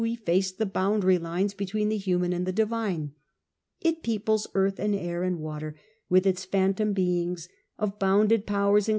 efface 0.05 0.51
the 0.51 0.65
boundary 0.65 1.17
lines 1.19 1.53
between 1.53 1.89
the 1.89 1.95
human 1.97 2.33
and 2.33 2.47
the 2.47 2.51
^ 2.53 2.55
divine. 2.55 3.11
It 3.81 4.01
peoples 4.01 4.47
earth 4.55 4.79
and 4.79 4.95
air 4.95 5.21
and 5.21 5.37
water 5.37 5.73
theism 5.75 5.75
less 5.75 6.03
with 6.09 6.25
its 6.25 6.45
phantom 6.45 6.93
beings, 6.93 7.47
of 7.77 7.99
bounded 7.99 8.47
powers 8.47 8.85
scrupulous. 8.85 8.89